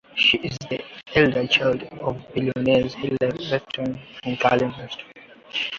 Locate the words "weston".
3.51-4.01, 4.79-5.05